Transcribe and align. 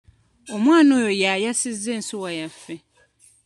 Omwana 0.53 0.91
ono 0.99 1.11
y'ayasizza 1.21 1.89
ensuwa 1.97 2.29
yaffe. 2.39 2.75